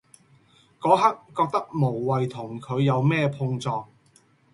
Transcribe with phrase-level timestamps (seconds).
[0.79, 3.87] 嗰刻覺得無謂同佢有咩碰撞